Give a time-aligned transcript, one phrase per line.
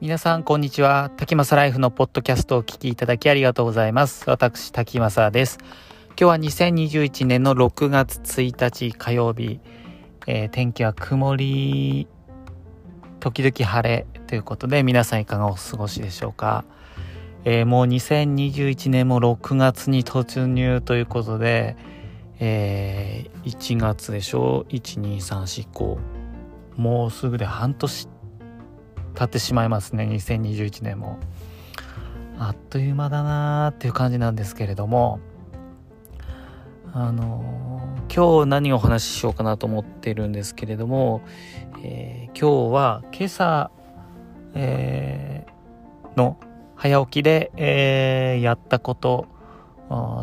[0.00, 1.10] 皆さんこんにちは。
[1.16, 4.30] 滝正ライフのポッドキャストをお聞きいただきありがとうございます。
[4.30, 5.58] 私滝正です。
[6.10, 9.58] 今日は2021年の6月1日火曜日、
[10.28, 12.06] えー、天気は曇り
[13.18, 16.64] 時々晴れということで皆さんいかがお過ごしでしょうか、
[17.44, 21.76] えー、もう2021年も6月に突入ということで、
[22.38, 24.64] えー、1月でしょ？
[24.70, 25.98] う12345
[26.76, 28.08] もうすぐで半年。
[29.18, 30.04] 経ってしまいますね。
[30.04, 31.18] 2021年も。
[32.38, 35.18] あっという間だなーっていう感じなんですけれども。
[36.92, 41.22] あのー、今日何をお話ししようかなと思ってるんですけれども、
[41.82, 43.70] えー、今日は今朝、
[44.54, 46.38] えー、の
[46.76, 49.26] 早起きで、えー、やったこと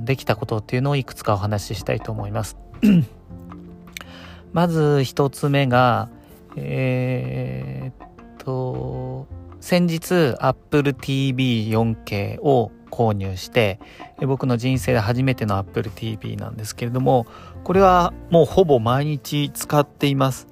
[0.04, 2.58] できたことっていうのをいくつかお話ししたいと思います。
[4.54, 6.10] まず一つ目が、
[6.56, 8.15] えー、
[8.46, 9.28] と、
[9.60, 13.80] 先日 Apple TV4K を購入して
[14.22, 17.26] 僕の人生で初めての Apple TV なんですけれども
[17.64, 20.48] これはもうほぼ毎日使っています。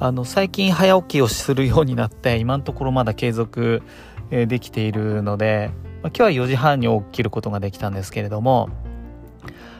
[0.00, 3.82] あの最近早起きをするようになって今のところまだ継続
[4.30, 5.70] できているので、
[6.02, 8.68] 今日は4時半に起きることができたんですけれども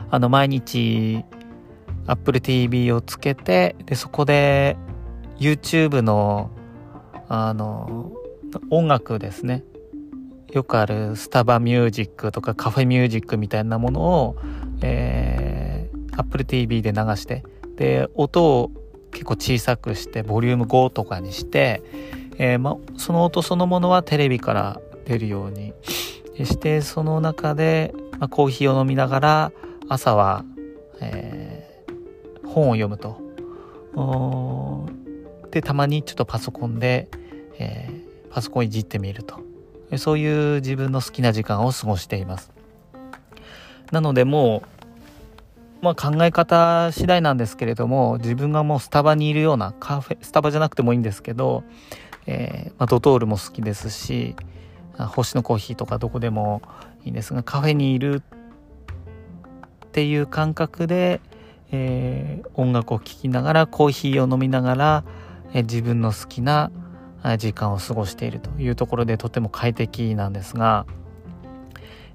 [0.09, 1.23] あの毎日
[2.07, 4.75] Apple TV をつけてでそこで
[5.37, 6.51] YouTube の
[7.29, 8.11] あの
[8.71, 9.63] 音楽ですね
[10.51, 14.35] よくあるスタバミュージックとかカフェミュージックみたいなものを、
[14.81, 17.43] えー、Apple TV で流して
[17.75, 18.71] で音を
[19.11, 21.83] 結構小さくしてボリューム5とかにして、
[22.37, 25.73] えーま、その音そのものはテレビから出るように
[26.45, 29.51] してその中で、まコーヒーを飲みながら
[29.87, 30.45] 朝は、
[31.01, 33.29] えー、本を読むと。
[35.51, 37.09] でたまにちょっとパソコンで、
[37.59, 39.39] えー、パソコンいじってみると。
[39.97, 42.51] そういう自分の好きな時間を過ごしています。
[43.91, 44.63] なのでも
[45.81, 51.63] う、まあ、考え方次第なんですけれども自分がもうスタバにいるようなカフェスタバじゃなくてもいいんですけど、
[52.27, 54.35] えー、まあ、ドトールも好きですし
[54.97, 56.61] 星のコーヒーとかどこでも
[57.05, 58.21] いいんですがカフェにいる
[59.85, 61.21] っていう感覚で、
[61.71, 65.03] えー、音楽を聴きながらコーヒーを飲みながら、
[65.53, 66.71] えー、自分の好きな
[67.37, 70.85] 時間を過ごしているというところでとても快適なんですが、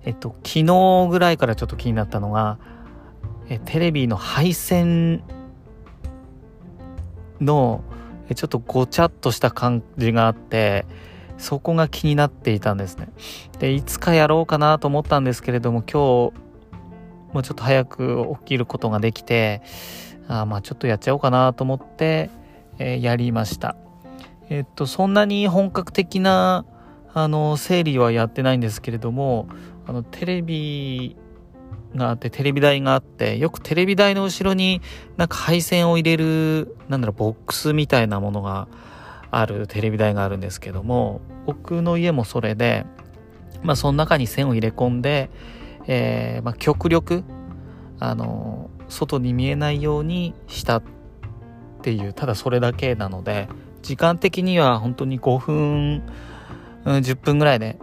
[0.05, 2.59] えっと、昨日ぐらいからちょっと気になったのが、
[3.49, 5.23] えテレビの配線
[7.41, 7.85] の
[8.35, 10.87] ちょっとごちゃっとした感じがあって
[11.37, 13.09] そこが気になっていたんですね。
[13.59, 16.45] でいつかやろうかなと思ったんですけれども今日
[17.35, 19.61] もうちょっと早く起きることができて
[20.29, 22.31] あまあちょっとやっちゃおうかなと思って、
[22.79, 23.77] えー、やりました。
[24.51, 26.67] えっと、そんなに本格的な、
[27.13, 29.49] あの、整理はやってないんですけれども、
[29.87, 31.17] あの、テレビ
[31.95, 34.81] があって、テレビ台があって、よくテレビ台の後ろに
[35.17, 38.69] なんか配線を入れる、なんだろう、ボックスみたいなものが
[39.31, 42.85] あるテレビ台があるんですけども、僕の家もそれで、
[43.63, 45.31] まあ、その中に線を入れ込んで、
[45.87, 47.25] えー、まあ、極力、
[47.99, 50.83] あの、外に見えないようにしたっ
[51.83, 53.49] ていう、ただそれだけなので、
[53.85, 56.03] 時間的には本当に5分、
[56.85, 57.79] 10分ぐらいで、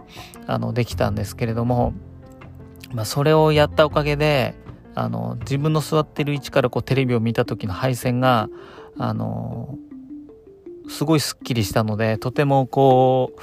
[0.48, 1.94] あの、できたんですけれども、
[2.92, 4.54] まあ、それをやったおかげで、
[4.96, 8.48] あの、自分の座ってる位置からこうテレビを見た時の配線が、
[8.98, 9.78] あの、
[10.88, 13.40] すごいスッキリしたので、とてもこう、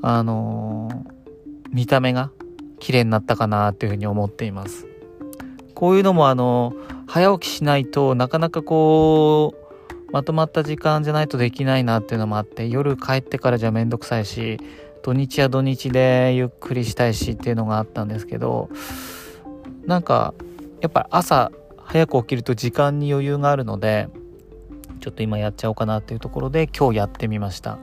[0.00, 1.04] あの、
[1.70, 2.30] 見た目が
[2.78, 4.86] 綺麗になったかなっていうふうに思っています。
[5.74, 6.72] こういうのもあの、
[7.06, 9.65] 早起きしないとなかなかこう、
[10.12, 14.58] まとまった時間じゃないとできないなっていうのもあって夜帰ってからじゃめんどくさいし
[15.02, 18.70] 土日は土日でゆっくりしたいしっていうのがあったんですけど
[19.84, 20.34] なんか
[20.80, 21.52] やっぱ朝
[21.84, 24.08] 早く起きると時間に余裕があるので
[25.00, 27.78] ちょっと今やっちゃおうかなっていうところで今日やってみました。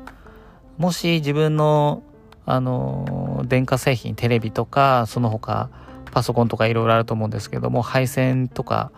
[0.78, 2.04] もし自分の
[2.46, 5.70] あの電化製品テレビとかその他
[6.12, 8.92] パソコンとかいろいろあると思うんですけども配線とか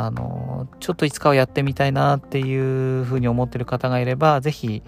[0.00, 4.82] あのちょっといつかはやってみたいなっていうふうに思ってる方がいれば是非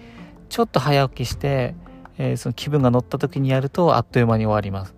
[0.47, 1.75] ちょっと早起きして、
[2.17, 4.95] えー、その気分が乗った時にやるとあっという間に終わります。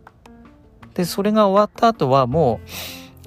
[0.94, 2.68] でそれが終わった後はもう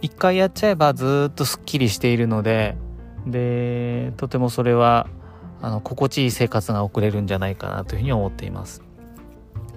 [0.00, 2.77] 一回やっちゃえばずっとすっきりしているので
[3.27, 5.09] でとてもそれは
[5.61, 8.85] あの心地いい生活が送れるんじゃないかなというふうに思っています。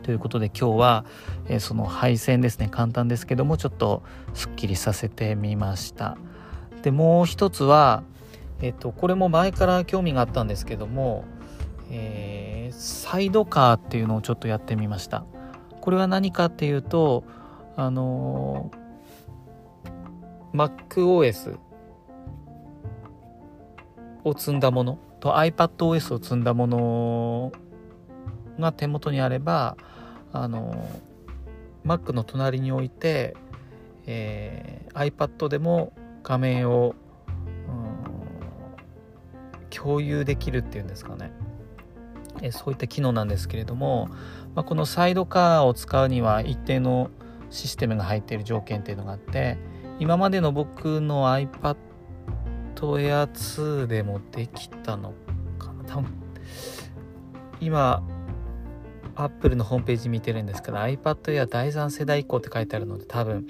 [0.04, 1.06] ということで今日は、
[1.48, 4.04] えー、その配線ですね簡単ですけどもちょっと
[4.36, 6.16] すっきりさせてみました。
[6.82, 8.04] でもう一つは、
[8.62, 11.26] えっと、これも前から興味があったんですけども、
[11.92, 15.26] えー、サイドカーっていうのをちょっとやってみました。
[15.82, 17.24] これは何かっていうと
[17.76, 18.72] あの
[20.54, 21.58] MacOS
[24.24, 27.52] を積んだものと iPadOS を積んだもの
[28.60, 29.78] が手元にあれば
[30.32, 30.86] あの
[31.86, 33.36] Mac の隣に置いて、
[34.06, 35.94] えー、iPad でも
[36.30, 36.94] 画面を、
[39.72, 41.32] 共有できるっていうんですかね、
[42.42, 44.10] え、そういった機能なんですけれども、
[44.54, 47.10] まあ、このサイドカーを使うには一定の
[47.50, 49.58] システムが入っている条件っていうのがあって
[50.00, 51.78] 今までの僕の iPad
[52.76, 55.14] Air 2でもできたの
[55.58, 55.84] かな。
[55.86, 56.14] 多分
[57.60, 58.04] 今
[59.16, 63.48] アップルのホームページ見てるんですけど iPad Air 第3世代以降って書いてあるので多分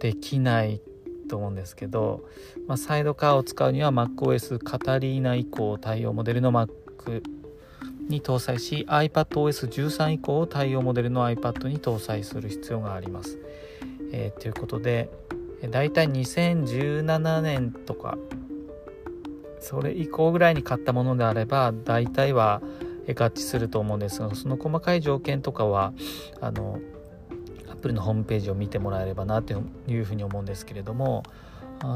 [0.00, 0.80] できない
[1.32, 2.28] と思うんですけど、
[2.68, 7.22] まあ、サイドカーを使うには MacOS カタリーナ以降対応モデルの Mac
[8.06, 13.38] に搭載し iPadOS13 以降を対応モデルの iPad に搭載する必要があります。
[14.12, 15.08] えー、ということで
[15.70, 18.18] だいたい2017年とか
[19.60, 22.60] それ以降ぐらいに買ったものであれば大体は
[23.08, 25.94] 合致すると思うんですがその細かい条件とかは
[26.42, 26.78] あの
[27.82, 31.24] ップルのホームページを見てもらえればなというふうに思うんですけれども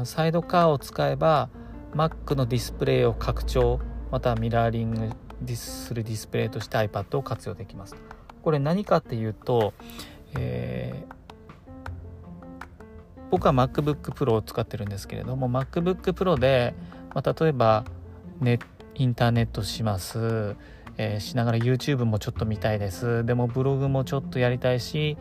[0.03, 1.49] サイドカーを使えば
[1.93, 3.79] Mac のディスプレイを拡張
[4.11, 7.95] またはミラーリングするディスプレイとして iPad を活用できます。
[8.41, 9.73] これ何かっていうと、
[10.37, 11.13] えー、
[13.29, 16.73] 僕は MacBook Pro を使ってるんですけれども MacBook Pro で、
[17.13, 17.85] まあ、例えば
[18.39, 18.59] ネ
[18.95, 20.55] インターネットします
[20.97, 25.17] えー、しながら YouTube もちょっと見たいですでもブログもちょっとやりたいし、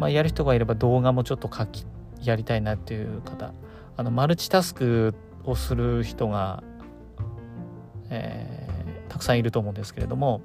[0.00, 1.84] まあ、やる人がいれば動画もちょっと書き
[2.22, 3.52] やりたいなっていう方。
[3.98, 5.14] あのマルチタスク
[5.44, 6.62] をする人が、
[8.08, 10.40] えー、たくさんいると思うんですけれども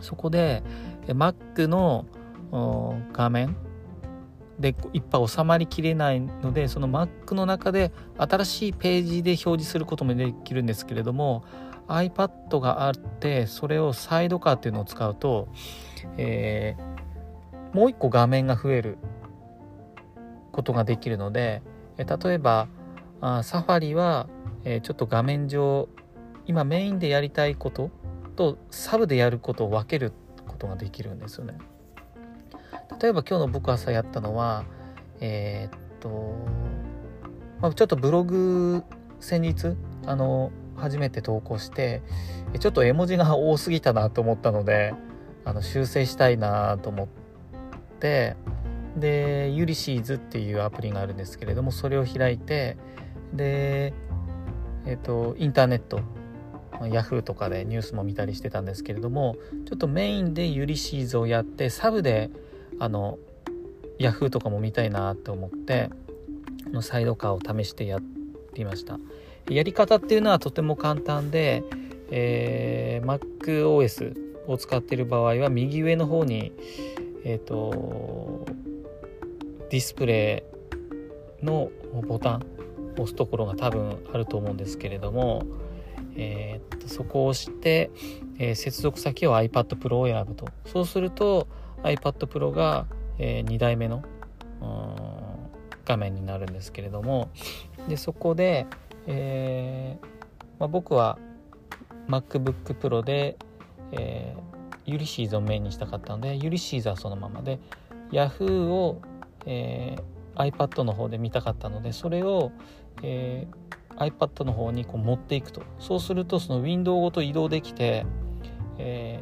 [0.00, 0.62] そこで
[1.08, 2.06] Mac の
[3.12, 3.56] 画面
[4.60, 11.44] でいっぱい収まりきれないのでその Mac の中で新しいページで表示することもできるんですけれども
[11.88, 15.48] iPad があってそれをサイドカーっていうのを使うと、
[16.16, 16.87] えー、
[17.72, 18.98] もう一個画面が増える
[20.52, 21.62] ことができるので、
[21.96, 22.68] え例えば
[23.20, 24.28] あサファリは、
[24.64, 25.88] え、ちょっと画面上
[26.46, 27.90] 今メインでやりたいこと
[28.36, 30.12] とサブでやることを分ける
[30.46, 31.58] ことができるんですよね。
[33.00, 34.64] 例えば今日の僕朝やったのは
[35.20, 36.34] えー、っと、
[37.60, 38.82] まあ、ちょっとブログ
[39.20, 39.76] 先日
[40.06, 42.02] あの初めて投稿して
[42.58, 44.94] ちょっと絵文字が多すぎたなと思ったので
[45.44, 47.08] あの修正したいなと思っ
[47.98, 48.36] て
[48.96, 52.76] でユリシーズっていうアプリがあるんですけれどもそれを開いて
[53.32, 53.92] で
[54.86, 56.00] えっ、とインターネット
[56.90, 59.36] ヤフーとかでニュースも見たりしてたんですけれども
[59.66, 62.30] ちょっとメインでユリシーズをやってサブで
[62.78, 63.18] あの
[63.98, 65.90] ヤフーとかも見たいなと思って
[66.80, 68.00] サイドカーを試してやっ
[68.54, 68.98] ていました。
[69.50, 71.64] やり方っていうのはとても簡単で、
[72.10, 74.14] えー、MacOS
[74.46, 76.52] を使っている場合は右上の方に、
[77.28, 78.46] えーと、
[79.68, 80.44] ディスプレ
[81.42, 81.70] イの
[82.06, 82.46] ボタン
[82.94, 85.44] 押すところが多分あると思うんですけれども、
[86.16, 87.90] えー、とそこを押して、
[88.38, 90.46] えー、接続先を iPad Pro を選ぶと。
[90.64, 91.48] そうすると
[91.82, 92.86] iPad Pro が、
[93.18, 94.02] えー、2代目の
[95.84, 97.28] 画面になるんですけれども
[97.88, 98.66] でそこで、
[99.06, 100.06] えー
[100.58, 101.18] まあ、僕は
[102.08, 103.36] MacBook Pro で、
[103.92, 104.57] えー、
[104.88, 107.60] ユリシーズをメインにしたかったのでユリシーズはそのままで
[108.10, 109.02] Yahoo を、
[109.44, 112.52] えー、iPad の方で見たかったのでそれを、
[113.02, 115.62] えー、iPad の方にこう持っていくと。
[115.78, 118.06] そうするとそのウィンドウごと移動できて、
[118.78, 119.20] え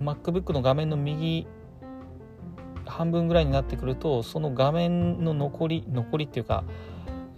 [0.00, 1.46] ー、MacBook の画面の右
[2.84, 6.64] 半分ぐらいになってくるとその画面の残り残りっていうか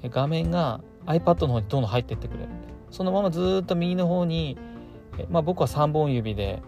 [0.02, 2.48] 画面が iPad の方にどんどん入っていってくれる。
[2.90, 4.56] そのままずっと右の方に、
[5.28, 6.62] まあ、僕は3本指で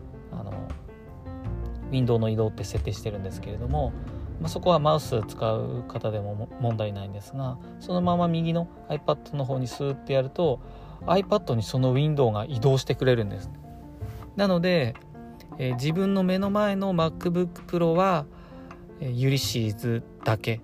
[1.91, 3.93] ウィンドウの移動って設定してるんですけれども、
[4.41, 10.61] まあ、そこはマウス使う方でも問題ないんですがそのまま右の iPad の方にスーッてやると
[11.07, 13.51] iPad にそのウィンドウが移動してくれるんです。
[14.35, 14.95] なので、
[15.59, 18.27] えー、自分の目の前の MacBook Pro は、
[19.01, 20.61] えー、ユリシーズだけ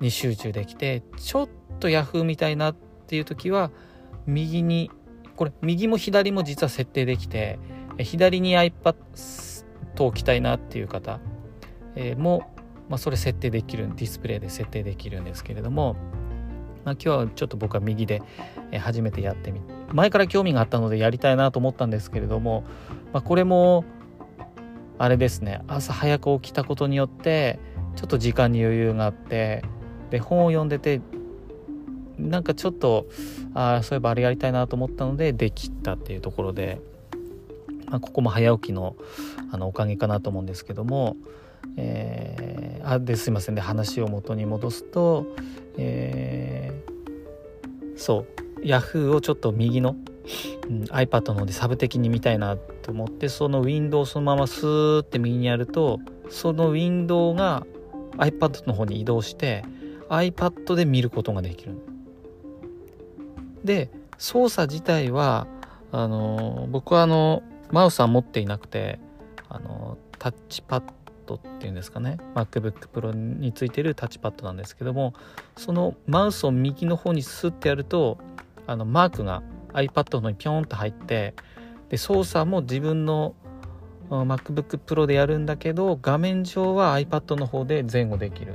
[0.00, 1.48] に集中できてちょっ
[1.80, 3.70] と Yahoo みたいなっていう時は
[4.26, 4.90] 右に
[5.36, 7.58] これ右も左も実は設定できて
[7.98, 8.94] 左に iPad
[10.02, 11.20] を置きたいなっていう方、
[11.94, 12.50] えーも、
[12.88, 15.96] まあ、それ設定できるディスプレイで設定できるんですけれども、
[16.84, 18.22] まあ、今日はちょっと僕は右で
[18.80, 19.60] 初めてやってみ
[19.92, 22.64] 前から興味があったのでやりたいなと思ったんですけれども、
[23.12, 23.84] まあ、これも
[24.98, 27.58] あれですね朝早く起きたことによって
[27.96, 29.62] ちょっと時間に余裕があって
[30.10, 31.00] で本を読んでて
[32.18, 33.06] なんかちょっと
[33.54, 36.80] あそういえばあれやりたいなと思ったのでできたっていうところで、
[37.94, 38.96] まあ、ここも早起きの
[39.52, 41.16] あのおかげかなと思うんですけども、
[41.76, 45.28] えー、あですいません、ね、話を元に戻すと、
[45.78, 48.26] えー、そ
[48.58, 48.62] う。
[48.62, 49.94] Yahoo をちょっと右の、
[50.68, 57.64] うん、iPad の方でサブ的に見たいなと思ってそのウィンドウをそのままスーって右にやるとそのウィンドウが
[58.16, 59.64] iPad の方に移動して
[60.08, 61.76] iPad で見ることができる
[63.62, 65.46] で操作自体は
[65.92, 68.98] あの僕はあのマウスは持っていなくて
[69.48, 70.82] あのタッチパッ
[71.26, 72.18] ドっていうんですかね。
[72.34, 75.14] MacBook Pro についてるタッチパッドなんですけども
[75.56, 78.18] そのマウスを右の方にスッてやると
[78.66, 79.42] あのマークが
[79.72, 81.34] iPad の方にピョンと入って
[81.88, 83.34] で操作も自分の
[84.10, 88.54] MacBook Pro でやるんだけど画面上は iPad の方で前後できる。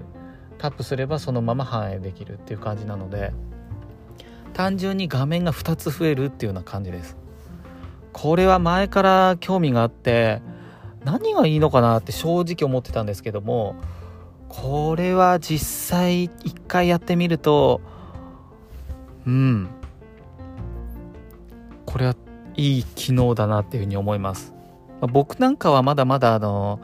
[0.60, 3.32] タップすればそのまま反映できるっていう感じなので
[4.54, 7.16] 単純に画面が2つ増えるっていうような感じです。
[8.13, 10.42] これは前から興味があって
[11.04, 13.75] 何がいいのかなって正直思ってたんですけども
[14.50, 15.66] これは実
[15.98, 17.82] 際一回やってみると
[19.25, 19.70] うん
[21.86, 22.16] これは
[22.56, 24.54] いい機能だなっていうふうに思います、
[25.13, 26.82] 僕なんかはまだまだあの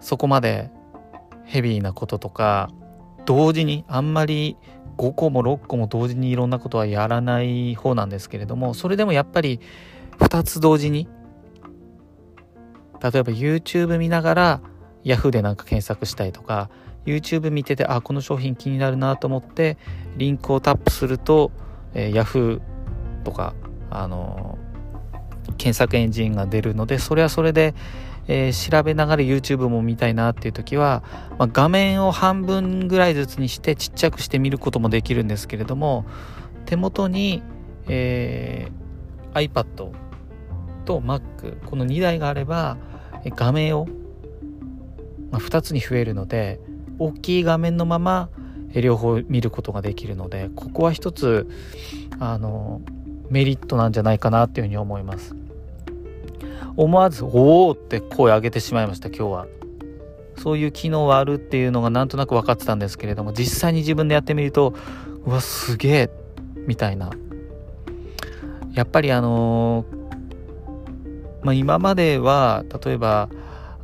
[0.00, 0.70] そこまで
[1.44, 2.70] ヘビーなこととか
[3.26, 4.56] 同時にあんまり
[4.96, 9.60] 5個も6個も同時にいろんなことはやらない方なんですけれどもそれでもやっぱり
[10.18, 11.08] 2つ同時に？
[13.00, 14.60] 例えば YouTube 見ながら
[15.04, 16.70] Yahoo でなんか検索したりとか
[17.06, 19.78] YouTube 見ててあこの商品気になるなと思って
[20.16, 21.52] リンクをタップすると、
[21.94, 22.60] えー、Yahoo
[23.24, 23.54] とか
[23.90, 27.74] あのー、検索エンジンが出るのでそれはそれで、
[28.26, 31.02] えー、調べながら YouTube も見たいなっていう時は、
[31.38, 36.04] まあ、画面を半分ぐらいずつにしてちっちゃくして見ることもできるんですけれども
[36.66, 37.42] 手元に、
[37.86, 40.07] えー、iPad
[40.88, 42.78] と Mac この2台があれば
[43.36, 43.86] 画面を、
[45.30, 46.60] まあ、2つに増えるので
[46.98, 48.30] 大きい画面のまま
[48.74, 51.46] 両方見ることができるのでここは一つ
[52.18, 52.80] あの
[53.28, 55.36] メリットなんじゃないかなっていうふうに思います
[56.76, 59.46] 思わず「おお!」って声上げてしまいました今日は
[60.38, 64.72] そういう機能はあるっていうのがなんとなく分かってたんですけれども実際に自分でやってみると
[65.26, 66.10] うわすげえ
[66.66, 67.10] みたいな
[68.72, 69.97] やっぱりあのー
[71.42, 73.28] まあ、今までは例えば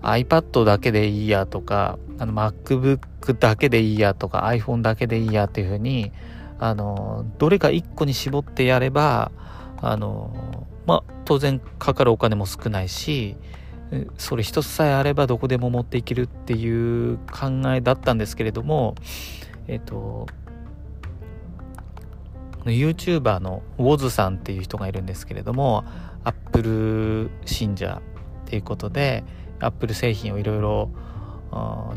[0.03, 6.13] iPad だけでいいやとかあの MacBook だけでいいやとか iPhone だけでいいやっていうふうに
[6.59, 9.33] あのどれか1個に絞ってやれば
[9.81, 13.37] あのまあ当然かかるお金も少ないし
[14.19, 18.95] それ一つさえあればどこでも持っていけるっていう考えだったんですけれども
[19.69, 20.27] えっと
[22.65, 25.85] YouTuber のウォズさんっていう人がいるんですけれども
[26.25, 28.03] アップル信者
[28.47, 29.25] っていうことで
[29.61, 30.91] アップル製品をいろいろ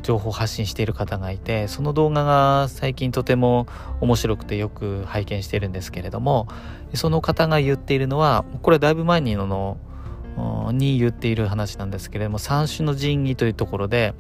[0.04, 3.66] 情報発信している方がいてその動画が最近とても
[4.02, 6.48] 面白くてよく拝見してるんですけれども
[6.94, 9.78] その方が言っているのはこれだいぶ前にの
[10.72, 14.14] に言っている話なんですけれども三種の神器というところで、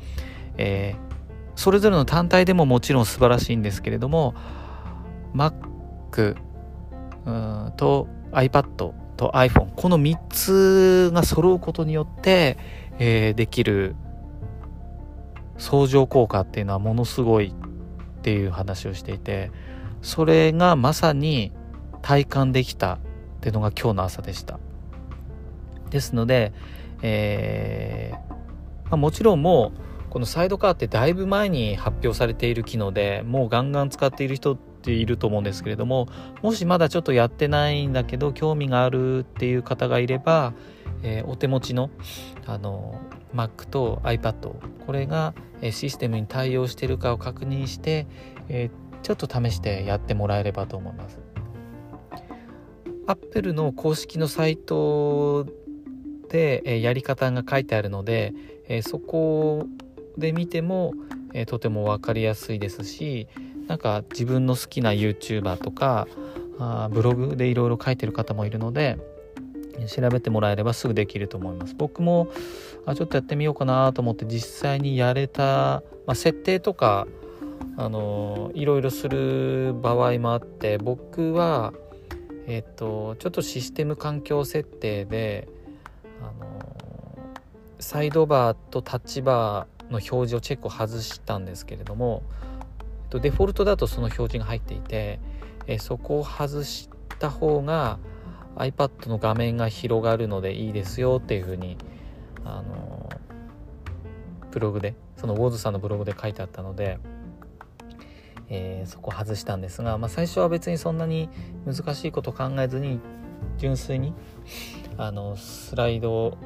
[0.57, 4.33] えー、それぞれの単体でももちろん素晴らしいんですけれども
[5.35, 6.35] Mac
[7.75, 12.57] と iPad と iPhone この3つが揃うことによって、
[12.99, 13.95] えー、できる
[15.57, 19.51] 相乗効果っていうのはものすごいっていう話をしていて
[20.01, 21.51] それがまさに
[22.01, 22.99] 体感できたっ
[23.41, 24.59] ていうのが今日の朝でした。
[25.89, 26.53] ですので、
[27.01, 28.33] えー
[28.89, 34.57] まあ、もちろんもうこのサイドカーってだいぶ前に発表されている機能でもうガンガン使っている人
[34.87, 36.07] ていると思うんですけれども
[36.41, 40.53] もしまだちょっとやってないんだけど興味があるっていう方がいれば、
[41.03, 41.89] えー、お手持ちの
[42.45, 43.01] あの
[43.35, 44.53] Mac と iPad
[44.85, 45.33] これが
[45.71, 48.07] システムに対応しているかを確認して、
[48.47, 51.19] えー、ちょっと試してやってもらえればと思います。
[53.05, 55.45] Apple の公式のサイト
[56.29, 58.33] で、えー、やり方が書いてあるので、
[58.67, 59.65] えそこ
[60.17, 60.93] で見ても、
[61.33, 63.27] えとても分かりやすいですし、
[63.67, 66.07] なんか自分の好きな YouTuber とか
[66.59, 68.97] あブログでいろいろ書いてる方もいるので
[69.87, 71.75] 調べてもらえればすぐできると思います。
[71.77, 72.29] 僕も
[72.85, 77.07] あちょっとやってみようかなと思って実際にやれた、まあ、設定とか
[77.75, 81.73] あのいろいろする場合もあって僕は
[82.47, 85.49] えっ、とちょっとシステム環境設定で
[86.21, 86.57] あの
[87.79, 92.23] サイドバーとタッチバーの表示をチェックを外したんですけれども
[93.09, 95.19] とデフォルトだとその表示が入っていて
[95.67, 97.99] えそこを外した方が
[98.55, 101.77] iPad の画面が広がるのでいいですよっていうふうに
[102.43, 103.09] あの
[104.51, 106.97] ブログでそのウォーズさんのブログで書いてあったので、
[108.49, 111.29] えー、そこ外したんですが、まあ、最初は別にそんなに
[111.65, 112.99] 難しいこと考えずに
[113.57, 114.13] 純粋に
[114.97, 116.37] あのスライド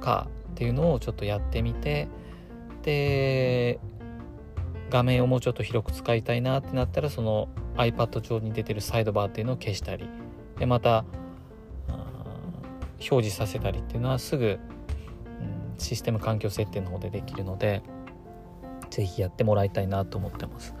[0.00, 2.08] 化っていうのをちょっとやってみて
[2.82, 3.80] で
[4.90, 10.08] 画面をもうちょっと広く使いたいなってなったらその iPad 上に出てるサイドバーっていうのを消したり
[10.58, 11.04] でまた
[13.00, 14.58] 表示させたりっていうのはすぐ、
[15.78, 17.82] システム環境設定の方でできるので
[18.90, 20.74] 是非やってもらいたいなと思ってます。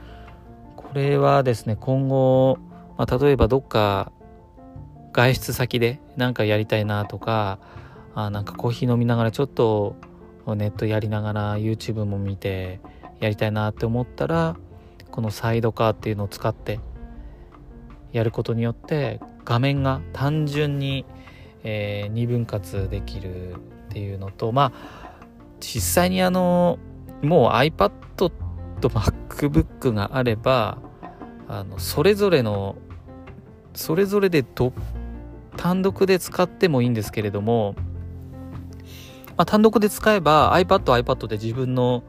[0.76, 2.58] これはですね今後、
[2.96, 4.10] まあ、例えばどっか
[5.12, 7.58] 外出先で何かやりたいなとか
[8.14, 9.96] あなんかコーヒー飲みながらちょっと
[10.46, 12.80] ネットやりながら YouTube も見て
[13.20, 14.56] やりたいなって思ったら
[15.10, 16.80] このサイドカーっていうのを使って
[18.12, 21.04] やることによって画面が単純に、
[21.64, 23.58] えー、2分割できるっ
[23.90, 25.18] ていうのとまあ
[25.60, 26.78] 実際にあの
[27.22, 28.30] もう iPad と
[28.80, 30.78] MacBook があれば
[31.48, 32.76] あのそれぞれの
[33.74, 34.72] それぞれでど
[35.56, 37.74] 単独で使ってもいいんですけれども、
[39.36, 42.04] まあ、単独で使えば iPad は iPad で自分の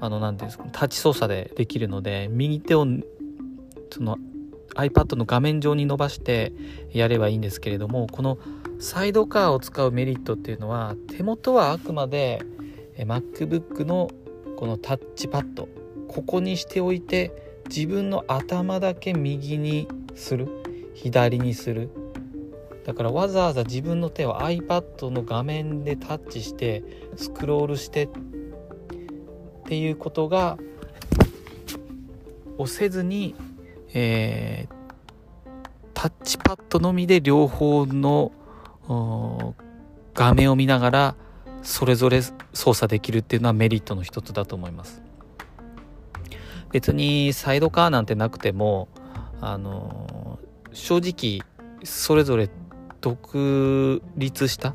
[0.00, 2.86] あの何ていうんですかタッチ操作でできるので右手を
[3.90, 4.18] その
[4.74, 6.52] iPad の画面上に伸ばして
[6.92, 8.38] やればいいんですけれどもこの
[8.78, 12.42] サイドカーを使うメリットっていうのは手元はあくまで
[12.98, 14.10] MacBook の
[14.56, 15.68] このタッチパッド
[16.08, 20.48] ここにしておいて自分の頭だけ右にする
[20.94, 21.90] 左にする。
[22.84, 26.84] だからわざわざ自分の手を iPad の画面でタッチして
[27.16, 28.08] スクロールしてっ
[29.66, 30.58] っていうことが
[32.58, 33.34] をせずに
[33.98, 34.74] えー、
[35.94, 38.30] タッチパッドのみで両方の
[40.12, 41.16] 画面を見ながら
[41.62, 42.20] それぞれ
[42.52, 45.00] 操作できるっていうのはメリットの一つだと思います。
[46.72, 48.88] 別にサイドカーなんてなくても
[49.40, 50.38] あの
[50.74, 51.40] 正直
[51.82, 52.50] それぞれ
[53.00, 54.74] 独立した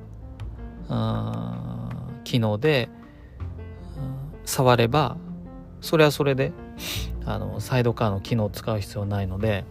[2.23, 2.89] 機能で
[4.51, 5.17] 触れば
[5.81, 6.51] それはそれで
[7.25, 9.63] あのサイドカーの機能を使う必要ないので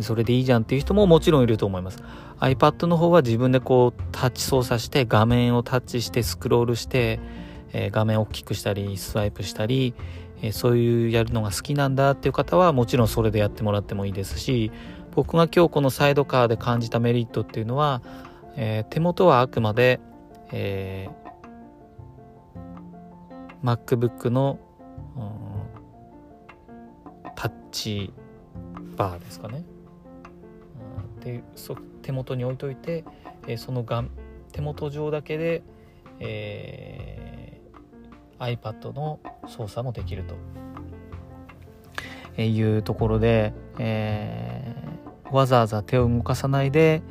[0.00, 2.00] それでいいじゃんっていう人ももちろんいると思います。
[2.38, 7.20] iPad の方は自分でこうタッチ操作して画面をタッチしてスクロールして、
[7.72, 9.94] えー、画面を大きくしたりスワイプしたり、
[10.40, 14.72] えー、そういうやるのが好きなんだっていう方はもちろんそれでやってもらってもいいですし
[15.14, 18.00] 僕が今日このサイドカーで感じたメリットっていうのは、
[18.56, 20.00] えー、手元はあくまで、
[20.50, 21.19] えー、
[23.62, 24.58] MacBook の、
[25.16, 25.50] うん
[27.40, 28.12] タッチ
[28.96, 29.64] バーですかね。
[31.20, 33.02] でそ手元に置いといて、
[33.46, 34.04] えー、そのが
[34.52, 35.62] 手元上だけで、
[36.18, 40.34] えー、iPad の操作もできると
[42.36, 47.02] えいうところで、えー、わざわざ手を動かさないで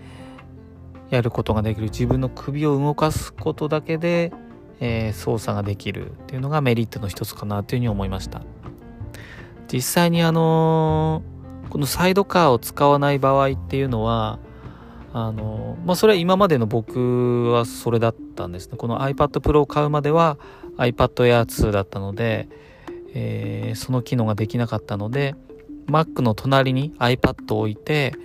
[1.09, 4.31] やることができる自分の首を動かすことだけで、
[4.79, 8.41] えー、操作ができるっていうのがメリットの一つかなというふうに思いました。
[9.71, 11.21] 実際にあの
[11.69, 14.39] このサイドカーを使わない場合っていうのは
[15.13, 20.37] あのまあそれは今までの僕はそれだったんですねこの iPad Pro を買うまでは
[20.77, 22.47] iPad Air 2だったので、
[23.13, 25.35] えー、その機能ができなかったので
[25.85, 28.15] Mac の隣に iPad を置いて、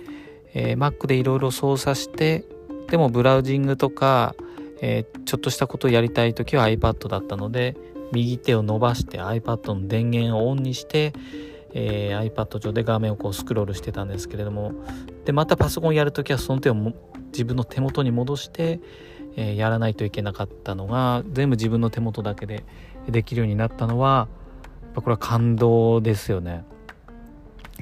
[0.55, 2.45] えー、Mac でいろいろ操作して
[2.89, 4.35] でもブラウジングとか、
[4.81, 7.75] えー、ちょっとしたことをやりたい時は iPad だったので
[8.11, 11.13] 右手を伸ばして iPad の電源をオンにして、
[11.73, 14.73] えー、iPad 上で画面をこうスクロールしてたんですけれども
[15.25, 16.75] でまたパソコンやるときはその手を
[17.31, 18.79] 自分の手元に戻して、
[19.35, 22.63] えー、やらないといけなかったのが全部自分の手元だけで
[23.09, 24.27] できるようになったのは
[24.81, 26.63] やっぱこれは感動ですよね。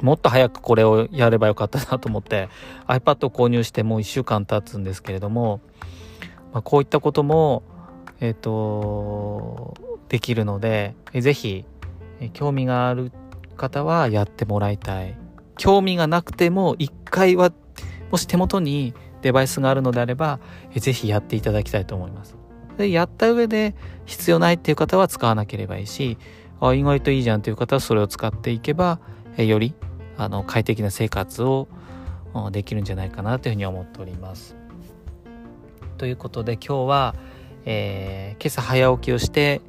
[0.02, 2.50] もっと早くこれをやればよかったなと思って
[2.88, 5.62] iPad を購入してもう1週間経つんですけれども、
[6.54, 7.64] まあ、こういったことも
[8.20, 9.74] え、ー、と
[10.08, 11.66] できるので是非
[12.32, 13.12] 興味がある
[13.58, 15.18] 方はやってもらいたい。
[15.58, 17.52] 興味がなくても一回は
[18.12, 20.40] もし手元にデバイスがあるのであれば
[20.76, 22.36] 是非やっていただきたいと思います。
[22.78, 26.18] でやった上で必要ないっていう方は使わなければいいし
[26.60, 29.00] あ意外といいじゃんっていう方はそれを使っていけば
[29.38, 29.76] より
[30.18, 31.68] あの快適な生活を
[32.52, 34.63] できるんじゃないかなというふうに思っております。
[36.04, 37.16] ということで今日は
[37.66, 39.62] えー、今朝早起きをして、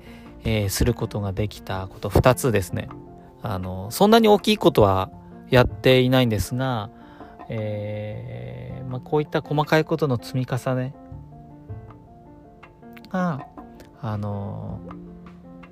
[0.42, 2.88] えー、することができたこと2つですね。
[3.42, 5.10] あの、そんなに大きいことは
[5.50, 6.90] やっていないんですが、
[7.48, 10.94] えー、まあ、こういった細かいことの積み重ね
[13.10, 13.46] が、
[14.00, 14.80] あの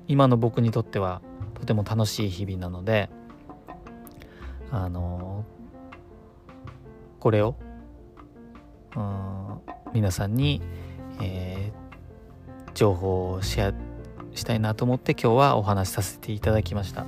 [0.07, 1.21] 今の僕にとっては
[1.53, 3.09] とても楽しい日々なので、
[4.71, 5.43] あの
[7.19, 7.55] これを、
[9.93, 10.61] 皆さんに、
[11.21, 13.73] えー、情報をシェア
[14.35, 17.05] したいなと思って今日はお話しさせていただきました。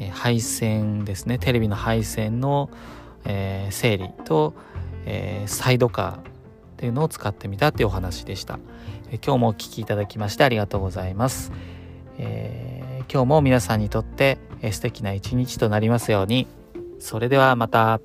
[0.00, 1.38] えー、配線ですね。
[1.38, 2.70] テレビの配線の、
[3.24, 4.54] えー、整理と、
[5.04, 6.22] え、サイドカーっ
[6.76, 8.58] ていうのを使ってみたっていうお話でした。
[9.10, 11.52] え今日もお聴きいただきましてありがとうございます。
[12.18, 14.38] え今日も皆さんにとって、
[14.72, 16.48] 素敵な一日となりますように。
[16.98, 18.00] それではまた。